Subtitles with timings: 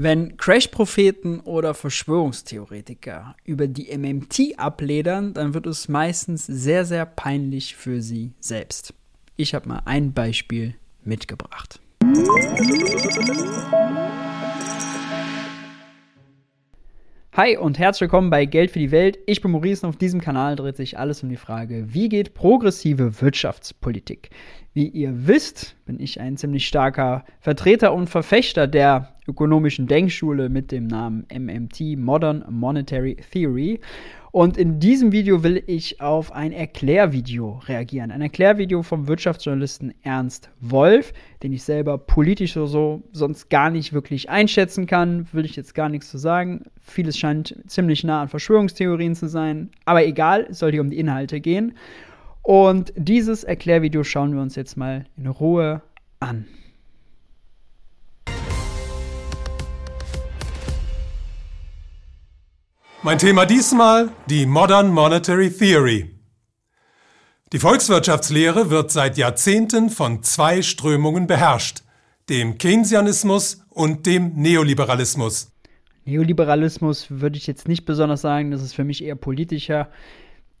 [0.00, 7.74] Wenn Crash-Propheten oder Verschwörungstheoretiker über die MMT abledern, dann wird es meistens sehr, sehr peinlich
[7.74, 8.94] für sie selbst.
[9.34, 11.80] Ich habe mal ein Beispiel mitgebracht.
[17.38, 19.20] Hi und herzlich willkommen bei Geld für die Welt.
[19.26, 22.34] Ich bin Maurice und auf diesem Kanal dreht sich alles um die Frage, wie geht
[22.34, 24.30] progressive Wirtschaftspolitik?
[24.74, 30.72] Wie ihr wisst, bin ich ein ziemlich starker Vertreter und Verfechter der ökonomischen Denkschule mit
[30.72, 33.78] dem Namen MMT, Modern Monetary Theory.
[34.38, 38.12] Und in diesem Video will ich auf ein Erklärvideo reagieren.
[38.12, 43.92] Ein Erklärvideo vom Wirtschaftsjournalisten Ernst Wolf, den ich selber politisch so, so sonst gar nicht
[43.92, 45.26] wirklich einschätzen kann.
[45.32, 46.66] Will ich jetzt gar nichts zu sagen.
[46.80, 49.70] Vieles scheint ziemlich nah an Verschwörungstheorien zu sein.
[49.86, 51.76] Aber egal, es soll hier um die Inhalte gehen.
[52.42, 55.82] Und dieses Erklärvideo schauen wir uns jetzt mal in Ruhe
[56.20, 56.46] an.
[63.08, 66.10] Mein Thema diesmal die Modern Monetary Theory.
[67.54, 71.84] Die Volkswirtschaftslehre wird seit Jahrzehnten von zwei Strömungen beherrscht,
[72.28, 75.50] dem Keynesianismus und dem Neoliberalismus.
[76.04, 79.88] Neoliberalismus würde ich jetzt nicht besonders sagen, das ist für mich eher politischer.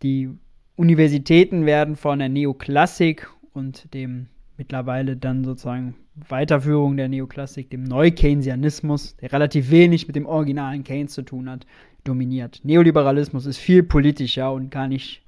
[0.02, 0.30] Die
[0.74, 5.96] Universitäten werden von der Neoklassik und dem mittlerweile dann sozusagen
[6.28, 11.66] Weiterführung der Neoklassik, dem Neu-Keynesianismus, der relativ wenig mit dem originalen Keynes zu tun hat,
[12.08, 12.60] dominiert.
[12.64, 15.22] Neoliberalismus ist viel politischer und gar nicht,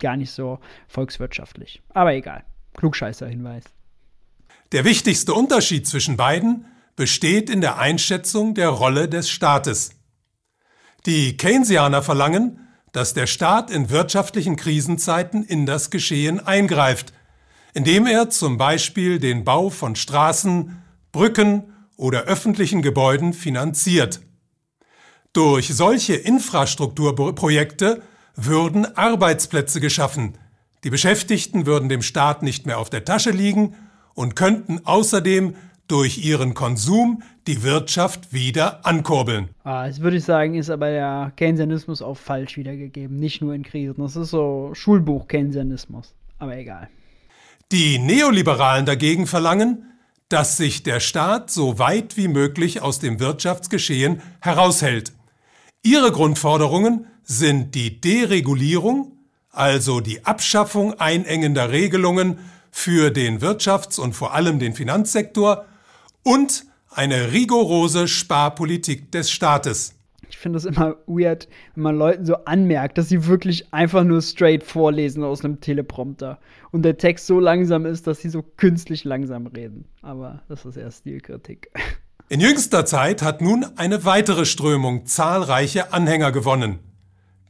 [0.00, 0.58] gar nicht so
[0.88, 1.82] volkswirtschaftlich.
[1.90, 2.44] Aber egal.
[2.74, 3.64] Klugscheißer-Hinweis.
[4.72, 6.66] Der wichtigste Unterschied zwischen beiden
[6.96, 9.90] besteht in der Einschätzung der Rolle des Staates.
[11.06, 12.60] Die Keynesianer verlangen,
[12.92, 17.12] dass der Staat in wirtschaftlichen Krisenzeiten in das Geschehen eingreift,
[17.74, 24.20] indem er zum Beispiel den Bau von Straßen, Brücken oder öffentlichen Gebäuden finanziert.
[25.34, 28.02] Durch solche Infrastrukturprojekte
[28.36, 30.38] würden Arbeitsplätze geschaffen,
[30.84, 33.74] die Beschäftigten würden dem Staat nicht mehr auf der Tasche liegen
[34.14, 35.56] und könnten außerdem
[35.88, 39.48] durch ihren Konsum die Wirtschaft wieder ankurbeln.
[39.64, 43.64] Ah, das würde ich sagen, ist aber der Keynesianismus auch falsch wiedergegeben, nicht nur in
[43.64, 43.96] Krisen.
[43.98, 46.88] Das ist so Schulbuch-Keynesianismus, aber egal.
[47.72, 49.90] Die Neoliberalen dagegen verlangen,
[50.28, 55.12] dass sich der Staat so weit wie möglich aus dem Wirtschaftsgeschehen heraushält.
[55.86, 59.18] Ihre Grundforderungen sind die Deregulierung,
[59.50, 62.38] also die Abschaffung einengender Regelungen
[62.70, 65.66] für den Wirtschafts- und vor allem den Finanzsektor
[66.22, 69.94] und eine rigorose Sparpolitik des Staates.
[70.30, 74.22] Ich finde es immer weird, wenn man Leuten so anmerkt, dass sie wirklich einfach nur
[74.22, 76.38] straight vorlesen aus einem Teleprompter
[76.70, 79.84] und der Text so langsam ist, dass sie so künstlich langsam reden.
[80.00, 81.70] Aber das ist eher Stilkritik.
[82.30, 86.78] In jüngster Zeit hat nun eine weitere Strömung zahlreiche Anhänger gewonnen.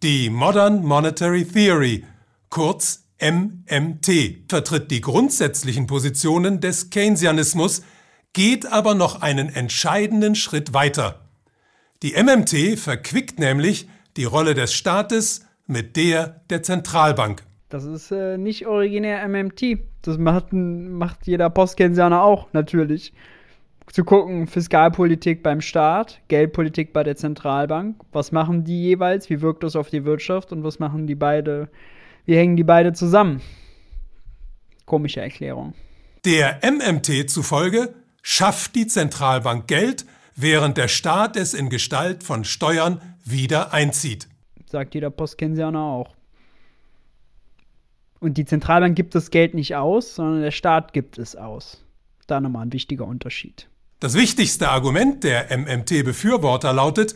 [0.02, 2.04] Die Modern Monetary Theory,
[2.50, 7.82] kurz MMT, vertritt die grundsätzlichen Positionen des Keynesianismus
[8.32, 11.20] geht aber noch einen entscheidenden Schritt weiter.
[12.02, 17.44] Die MMT verquickt nämlich die Rolle des Staates mit der der Zentralbank.
[17.68, 19.78] Das ist äh, nicht originär MMT.
[20.02, 23.12] Das macht, macht jeder Postkensianer auch, natürlich.
[23.92, 28.00] Zu gucken, Fiskalpolitik beim Staat, Geldpolitik bei der Zentralbank.
[28.12, 29.30] Was machen die jeweils?
[29.30, 30.52] Wie wirkt das auf die Wirtschaft?
[30.52, 31.68] Und was machen die beide?
[32.24, 33.40] Wie hängen die beide zusammen?
[34.86, 35.74] Komische Erklärung.
[36.24, 43.00] Der MMT zufolge schafft die Zentralbank Geld, während der Staat es in Gestalt von Steuern
[43.24, 44.28] wieder einzieht.
[44.66, 46.16] Sagt jeder Postkensianer auch.
[48.18, 51.84] Und die Zentralbank gibt das Geld nicht aus, sondern der Staat gibt es aus.
[52.26, 53.68] Da nochmal ein wichtiger Unterschied.
[54.04, 57.14] Das wichtigste Argument der MMT-Befürworter lautet,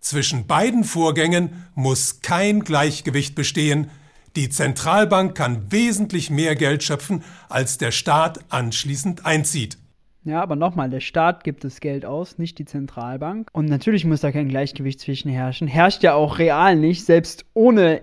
[0.00, 3.90] zwischen beiden Vorgängen muss kein Gleichgewicht bestehen,
[4.34, 9.78] die Zentralbank kann wesentlich mehr Geld schöpfen, als der Staat anschließend einzieht.
[10.24, 13.48] Ja, aber nochmal, der Staat gibt das Geld aus, nicht die Zentralbank.
[13.52, 15.68] Und natürlich muss da kein Gleichgewicht zwischen herrschen.
[15.68, 18.02] Herrscht ja auch real nicht, selbst ohne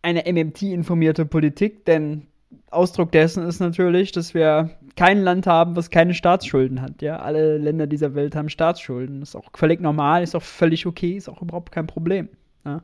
[0.00, 2.28] eine MMT-informierte Politik, denn
[2.70, 7.02] Ausdruck dessen ist natürlich, dass wir kein Land haben, was keine Staatsschulden hat.
[7.02, 9.22] Ja, alle Länder dieser Welt haben Staatsschulden.
[9.22, 12.28] Ist auch völlig normal, ist auch völlig okay, ist auch überhaupt kein Problem.
[12.64, 12.82] Ja.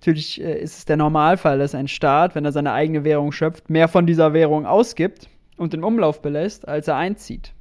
[0.00, 3.70] Natürlich äh, ist es der Normalfall, dass ein Staat, wenn er seine eigene Währung schöpft,
[3.70, 7.52] mehr von dieser Währung ausgibt und in Umlauf belässt, als er einzieht.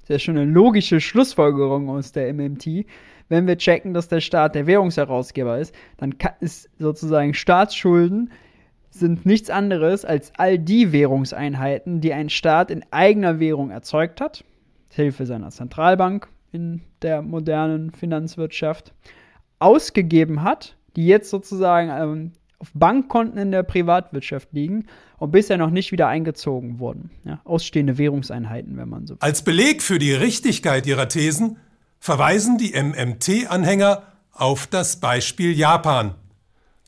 [0.00, 2.86] Das ist schon eine logische Schlussfolgerung aus der MMT.
[3.28, 8.32] Wenn wir checken, dass der Staat der Währungsherausgeber ist, dann ist sozusagen Staatsschulden
[8.92, 14.44] sind nichts anderes als all die Währungseinheiten, die ein Staat in eigener Währung erzeugt hat,
[14.88, 18.92] mit Hilfe seiner Zentralbank, in der modernen Finanzwirtschaft,
[19.58, 24.86] ausgegeben hat, die jetzt sozusagen ähm, auf Bankkonten in der Privatwirtschaft liegen
[25.18, 27.10] und bisher noch nicht wieder eingezogen wurden.
[27.24, 29.18] Ja, ausstehende Währungseinheiten, wenn man so will.
[29.20, 31.56] Als Beleg für die Richtigkeit ihrer Thesen
[31.98, 34.02] verweisen die MMT-Anhänger
[34.32, 36.14] auf das Beispiel Japan.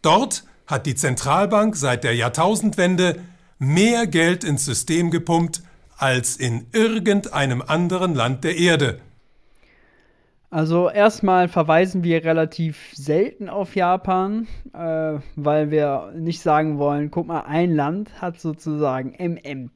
[0.03, 3.21] Dort hat die Zentralbank seit der Jahrtausendwende
[3.59, 5.63] mehr Geld ins System gepumpt
[5.97, 9.01] als in irgendeinem anderen Land der Erde.
[10.51, 17.27] Also erstmal verweisen wir relativ selten auf Japan, äh, weil wir nicht sagen wollen, guck
[17.27, 19.73] mal, ein Land hat sozusagen MMT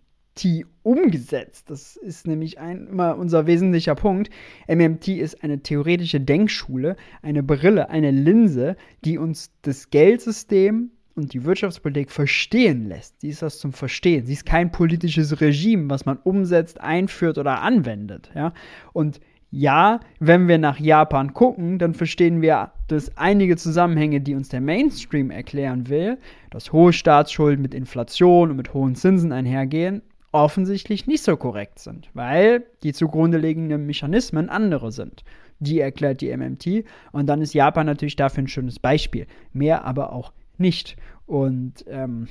[0.82, 1.70] umgesetzt.
[1.70, 4.30] Das ist nämlich ein, immer unser wesentlicher Punkt.
[4.66, 11.44] MMT ist eine theoretische Denkschule, eine Brille, eine Linse, die uns das Geldsystem und die
[11.44, 13.20] Wirtschaftspolitik verstehen lässt.
[13.20, 14.24] Sie ist das zum Verstehen.
[14.24, 18.30] Sie ist kein politisches Regime, was man umsetzt, einführt oder anwendet.
[18.34, 18.54] Ja?
[18.92, 19.20] Und
[19.50, 24.60] ja, wenn wir nach Japan gucken, dann verstehen wir, dass einige Zusammenhänge, die uns der
[24.60, 26.18] Mainstream erklären will,
[26.50, 30.02] dass hohe Staatsschulden mit Inflation und mit hohen Zinsen einhergehen,
[30.32, 35.24] offensichtlich nicht so korrekt sind, weil die zugrunde liegenden Mechanismen andere sind.
[35.60, 39.26] Die erklärt die MMT und dann ist Japan natürlich dafür ein schönes Beispiel.
[39.52, 40.96] Mehr aber auch nicht.
[41.26, 42.28] Und ähm,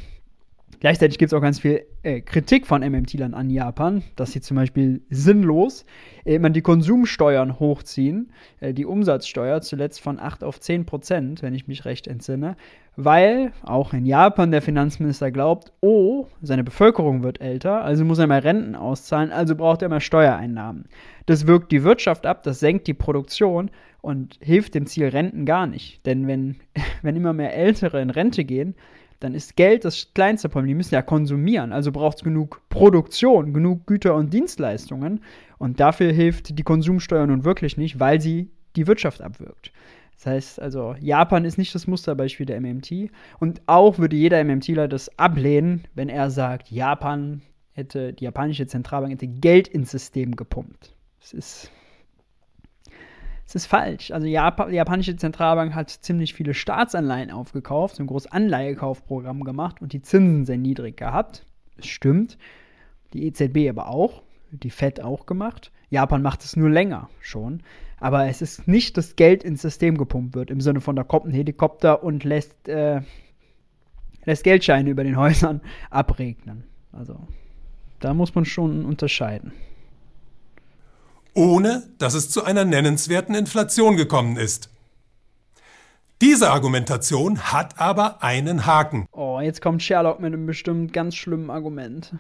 [0.80, 4.58] Gleichzeitig gibt es auch ganz viel äh, Kritik von MMT-Lern an Japan, dass sie zum
[4.58, 5.86] Beispiel sinnlos
[6.24, 11.56] äh, immer die Konsumsteuern hochziehen, äh, die Umsatzsteuer zuletzt von 8 auf 10 Prozent, wenn
[11.56, 12.58] ich mich recht entsinne,
[12.96, 18.28] weil auch in Japan der Finanzminister glaubt, oh, seine Bevölkerung wird älter, also muss er
[18.28, 20.86] mehr Renten auszahlen, also braucht er mehr Steuereinnahmen.
[21.26, 23.72] Das wirkt die Wirtschaft ab, das senkt die Produktion
[24.02, 26.06] und hilft dem Ziel Renten gar nicht.
[26.06, 26.58] Denn wenn,
[27.02, 28.76] wenn immer mehr Ältere in Rente gehen,
[29.20, 30.68] dann ist Geld das kleinste Problem.
[30.68, 35.22] Die müssen ja konsumieren, also braucht es genug Produktion, genug Güter und Dienstleistungen.
[35.58, 39.72] Und dafür hilft die Konsumsteuer nun wirklich nicht, weil sie die Wirtschaft abwirkt.
[40.16, 43.12] Das heißt also, Japan ist nicht das Musterbeispiel der MMT.
[43.40, 47.42] Und auch würde jeder MMTler das ablehnen, wenn er sagt, Japan
[47.72, 50.96] hätte, die japanische Zentralbank hätte Geld ins System gepumpt.
[51.20, 51.72] Das ist
[53.48, 54.12] es ist falsch.
[54.12, 59.82] Also Japan, die japanische Zentralbank hat ziemlich viele Staatsanleihen aufgekauft, so ein großes Anleihekaufprogramm gemacht
[59.82, 61.46] und die Zinsen sehr niedrig gehabt.
[61.78, 62.38] Das stimmt.
[63.14, 64.22] Die EZB aber auch,
[64.52, 65.72] die Fed auch gemacht.
[65.90, 67.64] Japan macht es nur länger schon.
[68.02, 71.28] Aber es ist nicht, dass Geld ins System gepumpt wird, im Sinne von, da kommt
[71.28, 73.00] ein Helikopter und lässt, äh,
[74.26, 76.66] lässt Geldscheine über den Häusern abregnen.
[76.92, 77.18] Also
[78.02, 79.54] da muss man schon unterscheiden
[81.38, 84.70] ohne dass es zu einer nennenswerten Inflation gekommen ist.
[86.20, 89.06] Diese Argumentation hat aber einen Haken.
[89.12, 92.16] Oh, jetzt kommt Sherlock mit einem bestimmt ganz schlimmen Argument.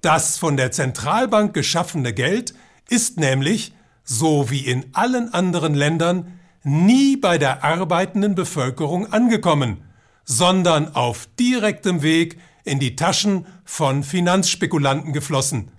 [0.00, 2.54] Das von der Zentralbank geschaffene Geld
[2.88, 9.82] ist nämlich, so wie in allen anderen Ländern, nie bei der arbeitenden Bevölkerung angekommen,
[10.24, 15.70] sondern auf direktem Weg in die Taschen von Finanzspekulanten geflossen.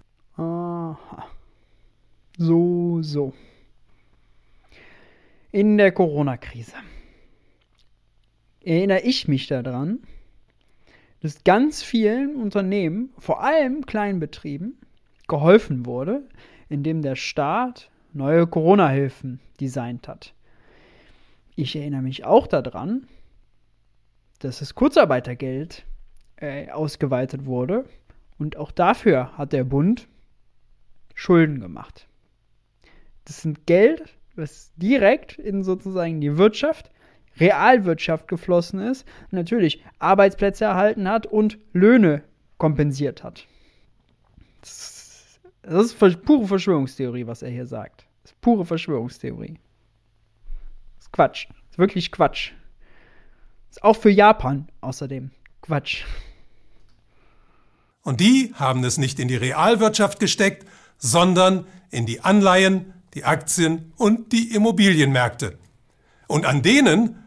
[2.42, 3.34] So, so.
[5.52, 6.78] In der Corona-Krise
[8.64, 10.00] erinnere ich mich daran,
[11.20, 14.78] dass ganz vielen Unternehmen, vor allem Kleinbetrieben,
[15.28, 16.30] geholfen wurde,
[16.70, 20.34] indem der Staat neue Corona-Hilfen designt hat.
[21.58, 23.06] Ich erinnere mich auch daran,
[24.40, 25.84] dass das Kurzarbeitergeld
[26.38, 27.84] äh, ausgeweitet wurde
[28.38, 30.08] und auch dafür hat der Bund
[31.16, 32.09] Schulden gemacht.
[33.30, 36.90] Das sind Geld, was direkt in sozusagen die Wirtschaft,
[37.40, 42.24] Realwirtschaft geflossen ist, natürlich Arbeitsplätze erhalten hat und Löhne
[42.58, 43.46] kompensiert hat.
[44.62, 48.08] Das ist pure Verschwörungstheorie, was er hier sagt.
[48.24, 49.60] Das ist pure Verschwörungstheorie.
[50.98, 51.48] Das ist Quatsch.
[51.50, 52.54] Das ist wirklich Quatsch.
[53.68, 55.30] Das ist auch für Japan außerdem
[55.62, 56.04] Quatsch.
[58.02, 60.66] Und die haben es nicht in die Realwirtschaft gesteckt,
[60.98, 65.58] sondern in die Anleihen die Aktien und die Immobilienmärkte.
[66.28, 67.24] Und an denen.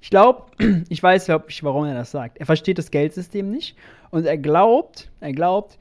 [0.00, 0.46] Ich glaube,
[0.88, 2.38] ich weiß, glaub ich, warum er das sagt.
[2.38, 3.76] Er versteht das Geldsystem nicht
[4.10, 5.78] und er glaubt, er glaubt,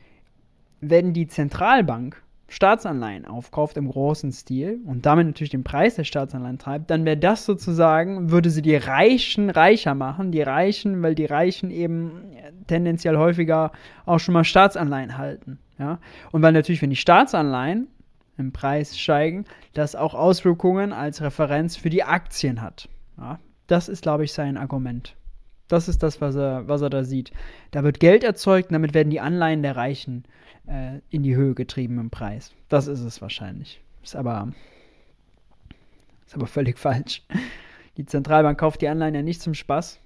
[0.81, 6.59] wenn die Zentralbank Staatsanleihen aufkauft im großen Stil und damit natürlich den Preis der Staatsanleihen
[6.59, 11.25] treibt, dann wäre das sozusagen, würde sie die Reichen reicher machen, die Reichen, weil die
[11.25, 12.21] Reichen eben
[12.67, 13.71] tendenziell häufiger
[14.05, 15.57] auch schon mal Staatsanleihen halten.
[15.79, 15.99] Ja?
[16.31, 17.87] Und weil natürlich, wenn die Staatsanleihen
[18.37, 22.89] im Preis steigen, das auch Auswirkungen als Referenz für die Aktien hat.
[23.17, 25.15] Ja, das ist, glaube ich, sein Argument.
[25.67, 27.31] Das ist das, was er, was er da sieht.
[27.71, 30.25] Da wird Geld erzeugt und damit werden die Anleihen der Reichen
[30.67, 32.53] äh, in die Höhe getrieben im Preis.
[32.69, 33.81] Das ist es wahrscheinlich.
[34.03, 34.53] Ist aber
[36.25, 37.23] Ist aber völlig falsch.
[37.97, 39.99] Die Zentralbank kauft die Anleihen ja nicht zum Spaß.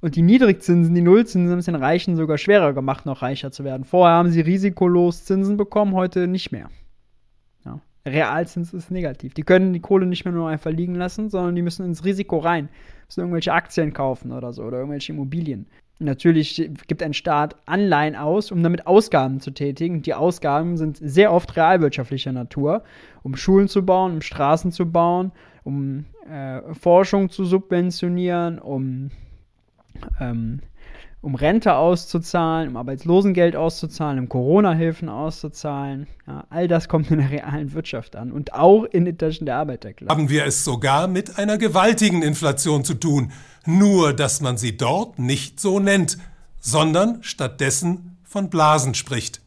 [0.00, 3.64] Und die Niedrigzinsen, die Nullzinsen, haben es den Reichen sogar schwerer gemacht, noch reicher zu
[3.64, 3.84] werden.
[3.84, 6.68] Vorher haben sie risikolos Zinsen bekommen, heute nicht mehr.
[8.06, 9.34] Realzins ist negativ.
[9.34, 12.38] Die können die Kohle nicht mehr nur einfach liegen lassen, sondern die müssen ins Risiko
[12.38, 12.68] rein.
[13.06, 15.66] Müssen irgendwelche Aktien kaufen oder so oder irgendwelche Immobilien.
[16.00, 20.02] Natürlich gibt ein Staat Anleihen aus, um damit Ausgaben zu tätigen.
[20.02, 22.82] Die Ausgaben sind sehr oft realwirtschaftlicher Natur,
[23.22, 25.30] um Schulen zu bauen, um Straßen zu bauen,
[25.62, 29.12] um äh, Forschung zu subventionieren, um,
[30.20, 30.60] ähm,
[31.24, 36.06] um Rente auszuzahlen, um Arbeitslosengeld auszuzahlen, um Corona-Hilfen auszuzahlen.
[36.26, 39.56] Ja, all das kommt in der realen Wirtschaft an und auch in den Taschen der
[39.56, 40.10] Arbeiterklasse.
[40.10, 43.32] Haben wir es sogar mit einer gewaltigen Inflation zu tun
[43.66, 46.18] nur dass man sie dort nicht so nennt,
[46.60, 49.40] sondern stattdessen von Blasen spricht.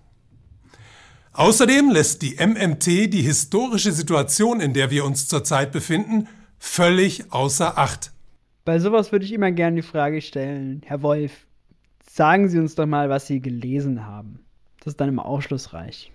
[1.34, 7.78] Außerdem lässt die MMT die historische Situation, in der wir uns zurzeit befinden, völlig außer
[7.78, 8.12] Acht.
[8.66, 11.47] Bei sowas würde ich immer gerne die Frage stellen, Herr Wolf,
[12.18, 14.40] sagen Sie uns doch mal, was Sie gelesen haben.
[14.80, 16.12] Das ist dann immer aufschlussreich.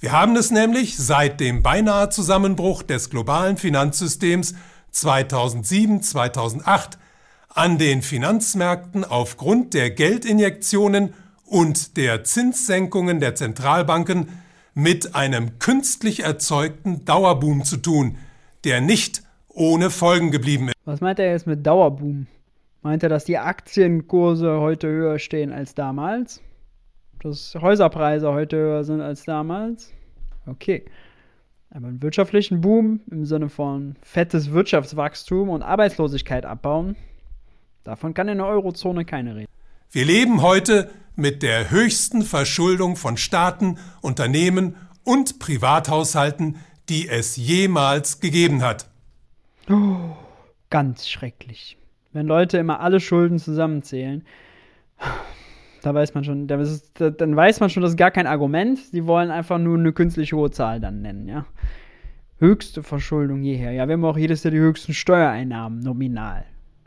[0.00, 4.54] Wir haben es nämlich seit dem beinahe Zusammenbruch des globalen Finanzsystems
[4.90, 6.98] 2007, 2008
[7.48, 14.28] an den Finanzmärkten aufgrund der Geldinjektionen und der Zinssenkungen der Zentralbanken
[14.74, 18.16] mit einem künstlich erzeugten Dauerboom zu tun,
[18.64, 20.74] der nicht ohne Folgen geblieben ist.
[20.84, 22.26] Was meint er jetzt mit Dauerboom?
[22.82, 26.40] Meint er, dass die Aktienkurse heute höher stehen als damals?
[27.22, 29.92] Dass Häuserpreise heute höher sind als damals?
[30.46, 30.84] Okay.
[31.70, 36.96] Aber einen wirtschaftlichen Boom im Sinne von fettes Wirtschaftswachstum und Arbeitslosigkeit abbauen,
[37.84, 39.52] Davon kann in der Eurozone keine reden.
[39.90, 46.56] Wir leben heute mit der höchsten Verschuldung von Staaten, Unternehmen und Privathaushalten,
[46.88, 48.88] die es jemals gegeben hat.
[49.68, 50.16] Oh,
[50.68, 51.78] ganz schrecklich.
[52.12, 54.24] Wenn Leute immer alle Schulden zusammenzählen,
[55.82, 58.78] da weiß man schon, dann weiß man schon, das ist gar kein Argument.
[58.78, 61.46] Sie wollen einfach nur eine künstlich hohe Zahl dann nennen, ja.
[62.38, 63.72] Höchste Verschuldung jeher.
[63.72, 66.44] Ja, wir haben auch jedes Jahr die höchsten Steuereinnahmen nominal.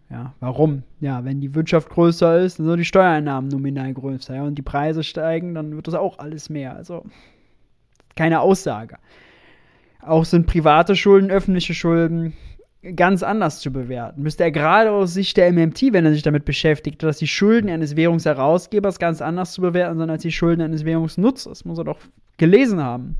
[0.09, 0.83] Ja, warum?
[0.99, 4.35] Ja, wenn die Wirtschaft größer ist, dann sind die Steuereinnahmen nominal größer.
[4.35, 6.75] Ja, und die Preise steigen, dann wird das auch alles mehr.
[6.75, 7.05] Also
[8.15, 8.97] keine Aussage.
[10.01, 12.33] Auch sind private Schulden, öffentliche Schulden
[12.95, 14.21] ganz anders zu bewerten.
[14.21, 17.69] Müsste er gerade aus Sicht der MMT, wenn er sich damit beschäftigt, dass die Schulden
[17.69, 21.65] eines Währungsherausgebers ganz anders zu bewerten sind als die Schulden eines Währungsnutzers.
[21.65, 21.99] Muss er doch
[22.37, 23.17] gelesen haben.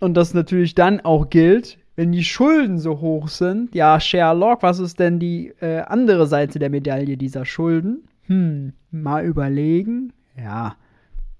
[0.00, 4.78] Und das natürlich dann auch gilt, wenn die Schulden so hoch sind, ja, Sherlock, was
[4.78, 8.06] ist denn die äh, andere Seite der Medaille dieser Schulden?
[8.26, 10.12] Hm, mal überlegen.
[10.36, 10.76] Ja,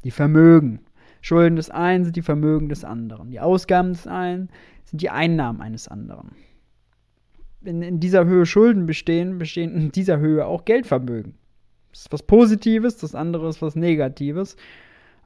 [0.04, 0.85] die Vermögen.
[1.26, 3.32] Schulden des einen sind die Vermögen des anderen.
[3.32, 4.48] Die Ausgaben des einen
[4.84, 6.36] sind die Einnahmen eines anderen.
[7.60, 11.34] Wenn in dieser Höhe Schulden bestehen, bestehen in dieser Höhe auch Geldvermögen.
[11.90, 14.56] Das ist was Positives, das andere ist was Negatives.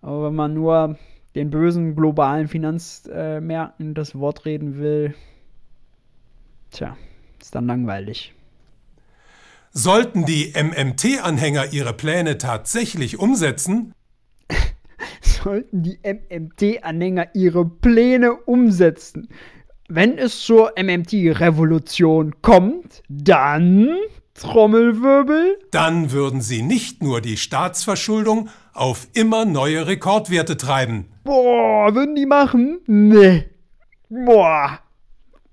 [0.00, 0.96] Aber wenn man nur
[1.34, 5.14] den bösen globalen Finanzmärkten das Wort reden will,
[6.70, 6.96] tja,
[7.42, 8.34] ist dann langweilig.
[9.72, 13.92] Sollten die MMT-Anhänger ihre Pläne tatsächlich umsetzen?
[15.20, 19.28] Sollten die MMT-Anhänger ihre Pläne umsetzen?
[19.88, 23.88] Wenn es zur MMT-Revolution kommt, dann
[24.34, 25.58] Trommelwirbel?
[25.70, 31.08] Dann würden sie nicht nur die Staatsverschuldung auf immer neue Rekordwerte treiben.
[31.24, 32.80] Boah, würden die machen?
[32.86, 33.50] Nee.
[34.08, 34.78] Boah.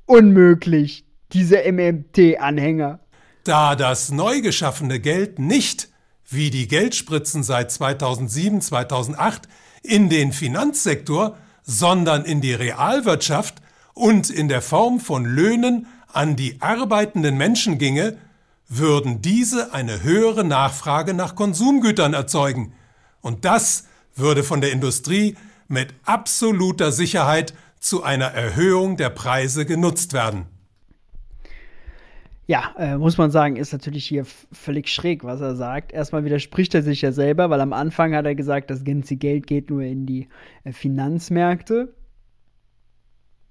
[0.06, 1.06] Unmöglich.
[1.34, 3.00] Diese MMT-Anhänger.
[3.44, 5.89] Da das neu geschaffene Geld nicht,
[6.29, 9.48] wie die Geldspritzen seit 2007, 2008,
[9.84, 13.55] in den Finanzsektor, sondern in die Realwirtschaft
[13.93, 18.17] und in der Form von Löhnen an die arbeitenden Menschen ginge,
[18.69, 22.74] würden diese eine höhere Nachfrage nach Konsumgütern erzeugen.
[23.22, 25.36] Und das würde von der Industrie
[25.67, 30.46] mit absoluter Sicherheit zu einer Erhöhung der Preise genutzt werden.
[32.48, 35.92] Ja, äh, muss man sagen, ist natürlich hier völlig schräg, was er sagt.
[35.92, 39.48] Erstmal widerspricht er sich ja selber, weil am Anfang hat er gesagt, das ganze Geld
[39.48, 40.30] geht nur in die
[40.63, 41.94] äh, Finanzmärkte.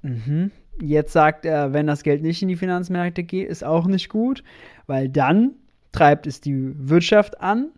[0.01, 0.51] Mhm.
[0.81, 4.43] Jetzt sagt er, wenn das Geld nicht in die Finanzmärkte geht, ist auch nicht gut,
[4.87, 5.53] weil dann
[5.93, 7.69] treibt es die Wirtschaft an.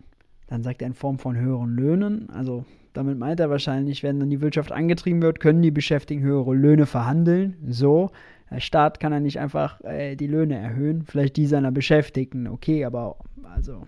[0.47, 2.29] Dann sagt er in Form von höheren Löhnen.
[2.29, 6.53] Also damit meint er wahrscheinlich, wenn dann die Wirtschaft angetrieben wird, können die Beschäftigten höhere
[6.53, 7.57] Löhne verhandeln.
[7.67, 8.11] So.
[8.51, 11.03] Der Staat kann ja nicht einfach äh, die Löhne erhöhen.
[11.03, 13.83] Vielleicht die seiner Beschäftigten, okay, aber also.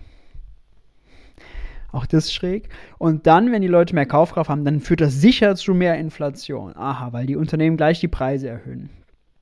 [1.92, 2.70] Auch das schräg.
[2.98, 6.76] Und dann, wenn die Leute mehr Kaufkraft haben, dann führt das sicher zu mehr Inflation.
[6.76, 8.90] Aha, weil die Unternehmen gleich die Preise erhöhen.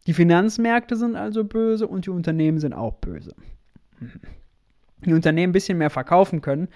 [0.07, 3.35] Die Finanzmärkte sind also böse und die Unternehmen sind auch böse.
[3.99, 4.21] Mhm.
[5.05, 6.67] Die Unternehmen ein bisschen mehr verkaufen können,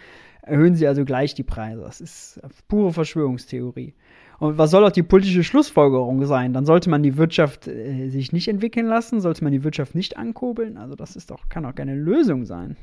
[0.43, 1.81] erhöhen sie also gleich die Preise.
[1.81, 3.93] Das ist pure Verschwörungstheorie.
[4.39, 6.53] Und was soll auch die politische Schlussfolgerung sein?
[6.53, 10.17] Dann sollte man die Wirtschaft äh, sich nicht entwickeln lassen, sollte man die Wirtschaft nicht
[10.17, 10.77] ankurbeln.
[10.77, 12.75] Also das ist doch, kann doch keine Lösung sein.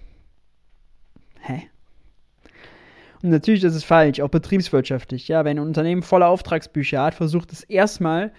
[1.41, 1.69] Hä?
[3.23, 5.29] Und natürlich ist es falsch, auch betriebswirtschaftlich.
[5.29, 8.33] Ja, wenn ein Unternehmen volle Auftragsbücher hat, versucht es erstmal,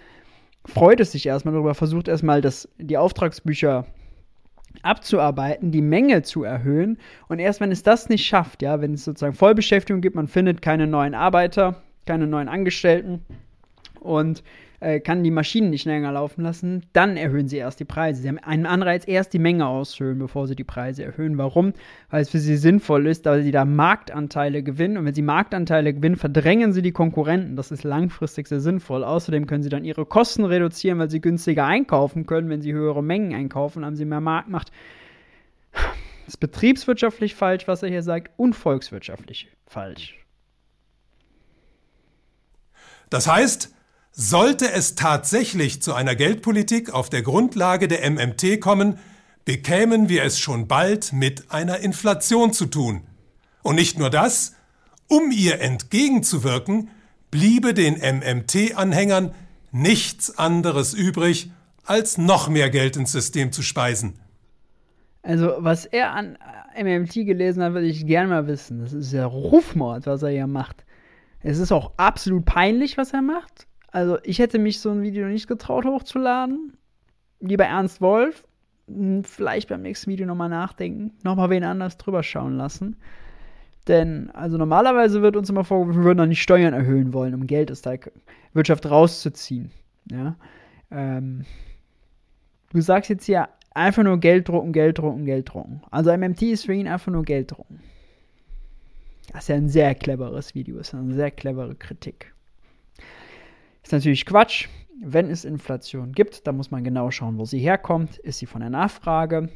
[0.64, 3.86] freut es sich erstmal darüber, versucht erstmal, das, die Auftragsbücher
[4.82, 6.98] abzuarbeiten, die Menge zu erhöhen.
[7.28, 10.62] Und erst wenn es das nicht schafft, ja, wenn es sozusagen Vollbeschäftigung gibt, man findet
[10.62, 13.24] keine neuen Arbeiter, keine neuen Angestellten
[14.00, 14.42] und
[14.82, 18.22] äh, kann die Maschinen nicht länger laufen lassen, dann erhöhen sie erst die Preise.
[18.22, 21.38] Sie haben einen Anreiz, erst die Menge auszuhöhen, bevor sie die Preise erhöhen.
[21.38, 21.72] Warum?
[22.10, 24.96] Weil es für sie sinnvoll ist, weil sie da Marktanteile gewinnen.
[24.96, 27.56] Und wenn sie Marktanteile gewinnen, verdrängen sie die Konkurrenten.
[27.56, 29.04] Das ist langfristig sehr sinnvoll.
[29.04, 32.48] Außerdem können sie dann ihre Kosten reduzieren, weil sie günstiger einkaufen können.
[32.48, 34.72] Wenn sie höhere Mengen einkaufen, haben sie mehr Marktmacht.
[35.72, 40.18] Das ist betriebswirtschaftlich falsch, was er hier sagt, und volkswirtschaftlich falsch.
[43.10, 43.74] Das heißt,
[44.12, 48.98] sollte es tatsächlich zu einer Geldpolitik auf der Grundlage der MMT kommen,
[49.44, 53.02] bekämen wir es schon bald mit einer Inflation zu tun.
[53.62, 54.54] Und nicht nur das,
[55.08, 56.90] um ihr entgegenzuwirken,
[57.30, 59.34] bliebe den MMT-Anhängern
[59.72, 61.50] nichts anderes übrig,
[61.84, 64.18] als noch mehr Geld ins System zu speisen.
[65.22, 66.36] Also, was er an
[66.76, 68.80] MMT gelesen hat, würde ich gerne mal wissen.
[68.80, 70.84] Das ist ja Rufmord, was er hier macht.
[71.40, 73.66] Es ist auch absolut peinlich, was er macht.
[73.92, 76.76] Also ich hätte mich so ein Video nicht getraut hochzuladen.
[77.40, 78.42] Lieber Ernst Wolf.
[78.88, 81.12] Hm, vielleicht beim nächsten Video nochmal nachdenken.
[81.22, 82.96] Nochmal wen anders drüber schauen lassen.
[83.88, 87.46] Denn, also normalerweise wird uns immer vorgeworfen, wir würden noch nicht Steuern erhöhen wollen, um
[87.46, 87.98] Geld aus der
[88.54, 89.72] Wirtschaft rauszuziehen.
[90.10, 90.36] Ja.
[90.90, 91.44] Ähm,
[92.72, 95.82] du sagst jetzt hier einfach nur Geld drucken, Geld drucken, Geld drucken.
[95.90, 97.80] Also MMT ist für ihn einfach nur Geld drucken.
[99.32, 102.32] Das ist ja ein sehr cleveres Video, ist eine sehr clevere Kritik.
[103.82, 104.68] Ist natürlich Quatsch.
[105.04, 108.18] Wenn es Inflation gibt, dann muss man genau schauen, wo sie herkommt.
[108.18, 109.48] Ist sie von der Nachfrage?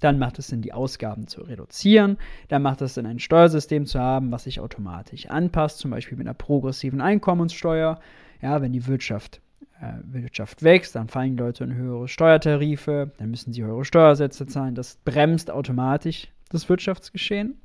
[0.00, 2.18] Dann macht es Sinn, die Ausgaben zu reduzieren.
[2.48, 6.26] Dann macht es Sinn, ein Steuersystem zu haben, was sich automatisch anpasst, zum Beispiel mit
[6.26, 8.00] einer progressiven Einkommenssteuer.
[8.42, 9.40] Ja, wenn die Wirtschaft,
[9.80, 14.46] äh, Wirtschaft wächst, dann fallen die Leute in höhere Steuertarife, dann müssen sie höhere Steuersätze
[14.46, 14.74] zahlen.
[14.74, 17.58] Das bremst automatisch das Wirtschaftsgeschehen.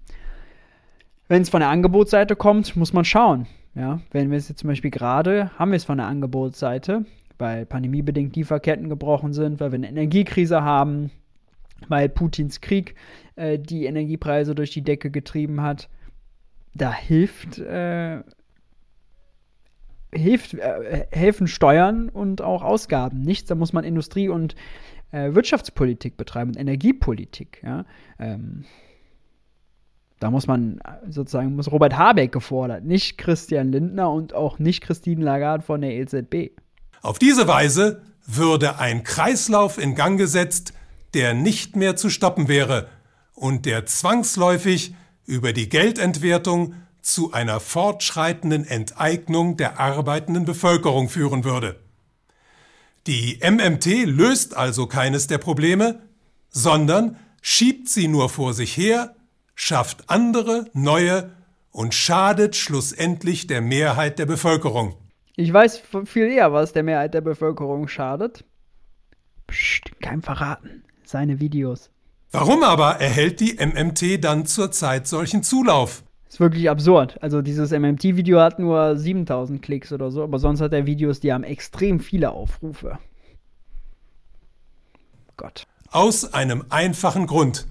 [1.27, 3.47] Wenn es von der Angebotsseite kommt, muss man schauen.
[3.73, 7.05] Ja, wenn wir es jetzt zum Beispiel gerade, haben wir es von der Angebotsseite,
[7.37, 11.09] weil pandemiebedingt Lieferketten gebrochen sind, weil wir eine Energiekrise haben,
[11.87, 12.95] weil Putins Krieg
[13.35, 15.89] äh, die Energiepreise durch die Decke getrieben hat.
[16.73, 18.21] Da hilft, äh,
[20.13, 23.47] hilft äh, helfen Steuern und auch Ausgaben nichts.
[23.47, 24.55] Da muss man Industrie- und
[25.11, 27.61] äh, Wirtschaftspolitik betreiben und Energiepolitik.
[27.63, 27.85] Ja?
[28.19, 28.65] Ähm,
[30.21, 30.79] da muss man
[31.09, 35.95] sozusagen, muss Robert Habeck gefordert, nicht Christian Lindner und auch nicht Christine Lagarde von der
[35.95, 36.51] EZB.
[37.01, 40.73] Auf diese Weise würde ein Kreislauf in Gang gesetzt,
[41.15, 42.87] der nicht mehr zu stoppen wäre
[43.33, 44.93] und der zwangsläufig
[45.25, 51.79] über die Geldentwertung zu einer fortschreitenden Enteignung der arbeitenden Bevölkerung führen würde.
[53.07, 55.99] Die MMT löst also keines der Probleme,
[56.51, 59.15] sondern schiebt sie nur vor sich her
[59.55, 61.31] schafft andere, neue
[61.71, 64.95] und schadet schlussendlich der Mehrheit der Bevölkerung.
[65.35, 68.43] Ich weiß viel eher, was der Mehrheit der Bevölkerung schadet.
[69.47, 70.83] Psst, kein verraten.
[71.03, 71.89] Seine Videos.
[72.31, 76.03] Warum aber erhält die MMT dann zurzeit solchen Zulauf?
[76.29, 77.21] Ist wirklich absurd.
[77.21, 81.33] Also dieses MMT-Video hat nur 7000 Klicks oder so, aber sonst hat er Videos, die
[81.33, 82.99] haben extrem viele Aufrufe.
[85.35, 85.67] Gott.
[85.91, 87.67] Aus einem einfachen Grund.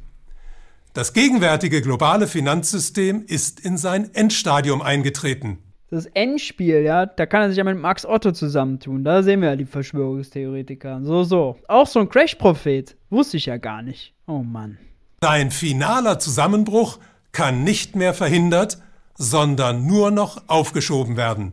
[0.93, 5.59] Das gegenwärtige globale Finanzsystem ist in sein Endstadium eingetreten.
[5.89, 9.05] Das Endspiel, ja, da kann er sich ja mit Max Otto zusammentun.
[9.05, 11.01] Da sehen wir ja die Verschwörungstheoretiker.
[11.03, 11.57] So, so.
[11.69, 12.97] Auch so ein Crash-Prophet.
[13.09, 14.15] Wusste ich ja gar nicht.
[14.27, 14.79] Oh Mann.
[15.21, 16.99] Sein finaler Zusammenbruch
[17.33, 18.79] kann nicht mehr verhindert,
[19.17, 21.53] sondern nur noch aufgeschoben werden.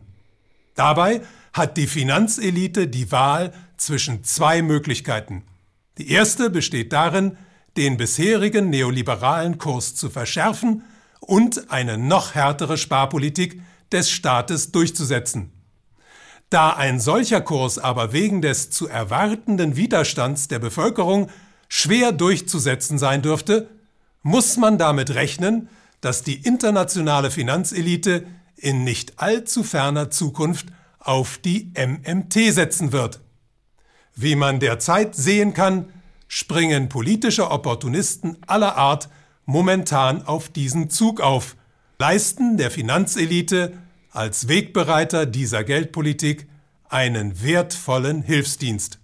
[0.74, 1.20] Dabei
[1.52, 5.44] hat die Finanzelite die Wahl zwischen zwei Möglichkeiten.
[5.98, 7.36] Die erste besteht darin,
[7.78, 10.82] den bisherigen neoliberalen Kurs zu verschärfen
[11.20, 13.62] und eine noch härtere Sparpolitik
[13.92, 15.52] des Staates durchzusetzen.
[16.50, 21.30] Da ein solcher Kurs aber wegen des zu erwartenden Widerstands der Bevölkerung
[21.68, 23.68] schwer durchzusetzen sein dürfte,
[24.22, 25.68] muss man damit rechnen,
[26.00, 30.66] dass die internationale Finanzelite in nicht allzu ferner Zukunft
[30.98, 33.20] auf die MMT setzen wird.
[34.16, 35.92] Wie man derzeit sehen kann,
[36.28, 39.08] springen politische Opportunisten aller Art
[39.46, 41.56] momentan auf diesen Zug auf,
[41.98, 43.72] leisten der Finanzelite
[44.12, 46.46] als Wegbereiter dieser Geldpolitik
[46.88, 49.00] einen wertvollen Hilfsdienst.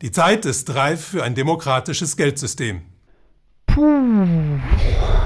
[0.00, 2.82] Die Zeit ist reif für ein demokratisches Geldsystem.
[3.66, 4.58] Puh,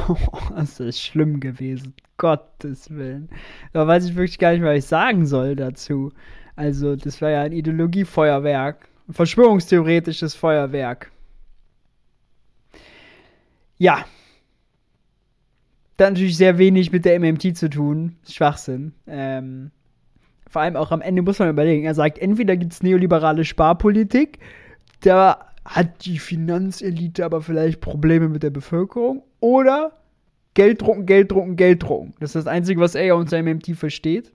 [0.56, 1.94] das ist schlimm gewesen.
[2.16, 3.28] Gottes Willen.
[3.72, 6.12] Da weiß ich wirklich gar nicht, was ich sagen soll dazu.
[6.56, 8.88] Also, das war ja ein Ideologiefeuerwerk.
[9.12, 11.10] Verschwörungstheoretisches Feuerwerk.
[13.78, 14.04] Ja.
[15.96, 18.16] Da natürlich sehr wenig mit der MMT zu tun.
[18.28, 18.92] Schwachsinn.
[19.06, 19.70] Ähm,
[20.48, 21.84] vor allem auch am Ende muss man überlegen.
[21.84, 24.38] Er sagt, entweder gibt es neoliberale Sparpolitik,
[25.00, 29.92] da hat die Finanzelite aber vielleicht Probleme mit der Bevölkerung, oder
[30.54, 32.14] Geld drucken, Geld drucken, Geld drucken.
[32.20, 34.32] Das ist das Einzige, was er unter MMT versteht.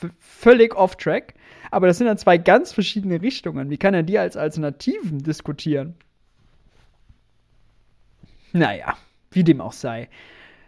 [0.00, 1.34] V völlig off-track.
[1.70, 3.70] Aber das sind dann zwei ganz verschiedene Richtungen.
[3.70, 5.94] Wie kann er die als Alternativen diskutieren?
[8.52, 8.94] Naja,
[9.30, 10.08] wie dem auch sei.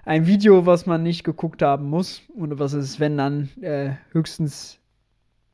[0.04, 4.78] Ein Video, was man nicht geguckt haben muss, oder was es, wenn dann, äh, höchstens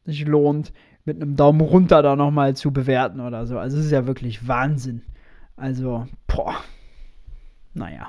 [0.05, 0.73] sich lohnt,
[1.05, 3.59] mit einem Daumen runter da nochmal zu bewerten oder so.
[3.59, 5.03] Also es ist ja wirklich Wahnsinn.
[5.57, 6.57] Also, boah.
[7.75, 8.09] Naja.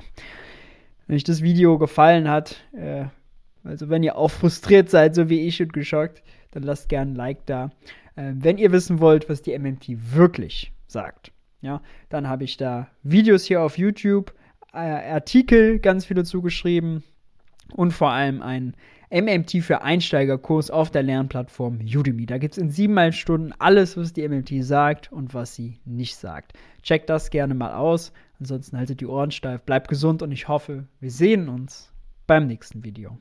[1.08, 3.06] Wenn euch das Video gefallen hat, äh,
[3.64, 6.24] also wenn ihr auch frustriert seid, so wie ich und geschockt,
[6.56, 7.70] dann lasst gerne ein Like da.
[8.16, 12.88] Äh, wenn ihr wissen wollt, was die MMT wirklich sagt, ja, dann habe ich da
[13.04, 14.34] Videos hier auf YouTube,
[14.74, 17.04] äh, Artikel, ganz viele zugeschrieben
[17.74, 18.76] und vor allem einen
[19.12, 22.26] MMT für Einsteigerkurs auf der Lernplattform Udemy.
[22.26, 26.16] Da gibt es in siebeneinhalb Stunden alles, was die MMT sagt und was sie nicht
[26.16, 26.54] sagt.
[26.82, 28.14] Checkt das gerne mal aus.
[28.40, 31.92] Ansonsten haltet die Ohren steif, bleibt gesund und ich hoffe, wir sehen uns
[32.28, 33.18] beim nächsten Video.